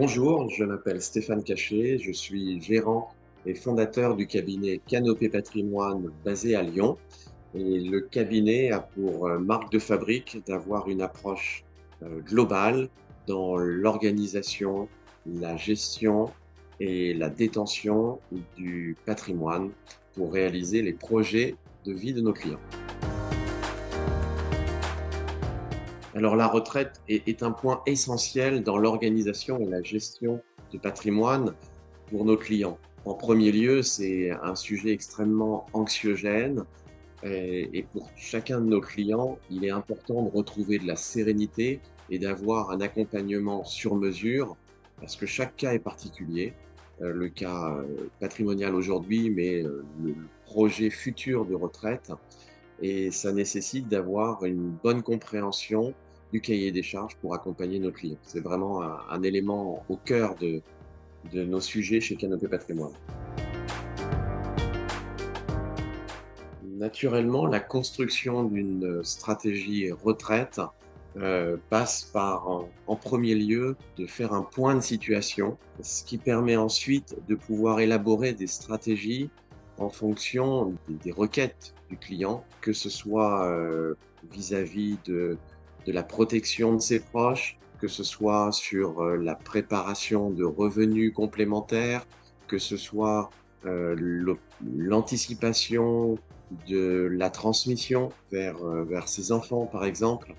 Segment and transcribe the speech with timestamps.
[0.00, 3.10] Bonjour, je m'appelle Stéphane Cachet, je suis gérant
[3.44, 6.96] et fondateur du cabinet Canopé Patrimoine basé à Lyon.
[7.52, 11.64] Et le cabinet a pour euh, marque de fabrique d'avoir une approche
[12.04, 12.88] euh, globale
[13.26, 14.88] dans l'organisation,
[15.26, 16.30] la gestion
[16.78, 18.20] et la détention
[18.56, 19.70] du patrimoine
[20.14, 22.60] pour réaliser les projets de vie de nos clients.
[26.14, 30.40] Alors la retraite est, un point essentiel dans l'organisation et la gestion
[30.70, 31.54] du patrimoine
[32.10, 32.78] pour nos clients.
[33.04, 36.64] En premier lieu, c'est un sujet extrêmement anxiogène
[37.24, 41.80] et, pour chacun de nos clients, il est important de retrouver de la sérénité
[42.10, 44.56] et d'avoir un accompagnement sur mesure
[45.00, 46.54] parce que chaque cas est particulier.
[47.00, 50.16] Euh, le cas euh, patrimonial aujourd'hui, mais euh, le
[50.46, 52.10] projet futur de retraite.
[52.80, 55.94] Et ça nécessite d'avoir une bonne compréhension
[56.32, 58.18] du cahier des charges pour accompagner nos clients.
[58.22, 60.62] C'est vraiment un, élément au cœur de,
[61.32, 62.92] nos sujets chez Canopé Patrimoine.
[66.76, 70.60] Naturellement, la construction d'une stratégie retraite
[71.16, 72.48] euh, passe par,
[72.86, 77.80] en, premier lieu, de faire un point de situation, ce qui permet ensuite de pouvoir
[77.80, 79.28] élaborer des stratégies
[79.78, 83.94] en fonction des, requêtes du client, que ce soit euh,
[84.32, 85.38] vis-à-vis de,
[85.86, 92.06] la protection de ses proches, que ce soit sur euh, la préparation de revenus complémentaires,
[92.46, 93.30] que ce soit
[93.64, 96.18] l'anticipation
[96.68, 98.58] de la transmission vers,
[99.06, 100.34] ses enfants, par exemple.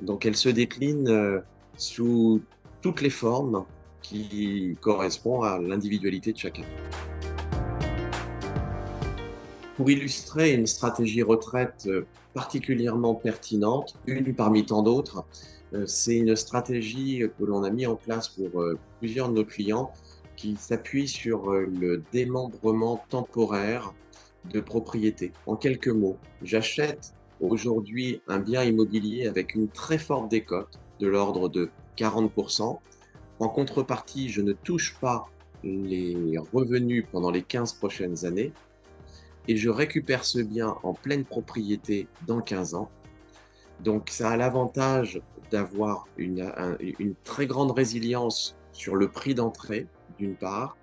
[0.00, 1.40] Donc elle se décline euh,
[1.76, 2.42] sous
[2.80, 3.64] toutes les formes
[4.02, 6.64] qui correspondent à l'individualité de chacun.
[9.82, 15.24] Pour illustrer une stratégie retraite euh, particulièrement pertinente, une parmi tant d'autres,
[15.74, 18.64] euh, c'est une stratégie que l'on a mis en place pour
[19.00, 19.92] plusieurs de nos clients
[20.36, 23.92] qui s'appuie sur le démembrement temporaire
[24.52, 25.32] de propriété.
[25.48, 31.48] En quelques mots, j'achète aujourd'hui un bien immobilier avec une très forte décote de l'ordre
[31.48, 32.78] de 40%.
[33.40, 35.28] En contrepartie, je ne touche pas
[35.64, 38.52] les revenus pendant les 15 prochaines années
[39.48, 42.90] et je récupère ce bien en pleine propriété dans 15 ans.
[43.80, 45.20] Donc ça a l'avantage
[45.50, 46.52] d'avoir une,
[47.24, 49.86] très grande résilience sur le prix d'entrée,
[50.18, 50.76] d'une part,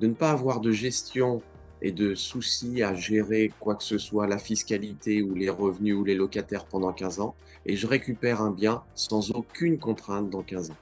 [0.00, 1.42] de ne pas avoir de gestion
[1.80, 6.04] et de soucis à gérer quoi que ce soit, la fiscalité ou les revenus ou
[6.04, 7.34] les locataires pendant 15 ans,
[7.66, 10.76] et je récupère un bien sans aucune contrainte dans 15 ans.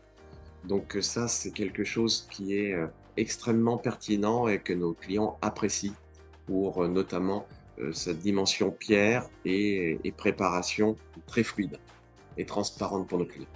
[0.64, 2.86] Donc ça, c'est quelque chose qui est euh,
[3.16, 5.94] extrêmement pertinent et que nos clients apprécient
[6.50, 7.46] euh, notamment
[7.92, 10.96] cette dimension pierre et, préparation
[11.26, 11.78] très fluide
[12.36, 13.46] et transparente pour nos clients.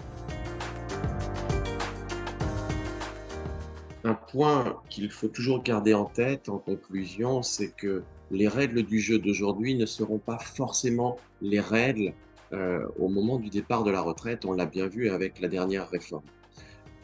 [4.03, 8.99] Un point qu'il faut toujours garder en tête en conclusion, c'est que les règles du
[8.99, 12.15] jeu d'aujourd'hui ne seront pas forcément les règles
[12.53, 14.45] euh, au moment du départ de la retraite.
[14.45, 16.23] On l'a bien vu avec la dernière réforme.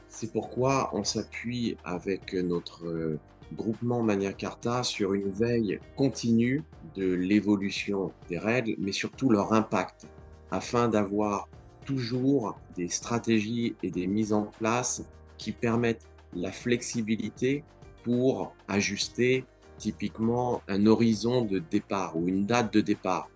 [0.08, 3.18] C'est pourquoi on s'appuie avec notre euh,
[3.54, 6.62] groupement Mania Carta sur une veille continue
[6.94, 10.06] de l'évolution des règles, mais surtout leur impact,
[10.50, 11.48] afin d'avoir
[11.84, 15.04] toujours des stratégies et des mises en place
[15.38, 17.64] qui permettent la flexibilité
[18.04, 19.44] pour ajuster
[19.78, 23.28] typiquement un horizon de départ ou une date de départ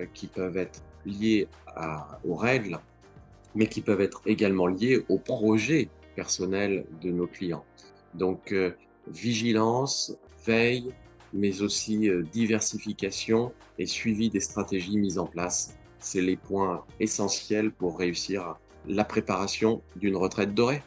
[0.00, 1.48] euh, qui peuvent être liées
[2.24, 2.78] aux règles,
[3.54, 7.64] mais qui peuvent être également liées au projet personnel de nos clients.
[8.14, 8.72] Donc, euh,
[9.10, 10.16] vigilance,
[10.46, 10.90] veille,
[11.32, 15.76] mais aussi euh, diversification et suivi des stratégies mises en place.
[15.98, 18.56] C'est les points essentiels pour réussir
[18.88, 20.82] la préparation d'une retraite dorée.